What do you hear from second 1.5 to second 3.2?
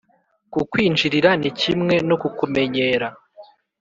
kimwe no kukumenyera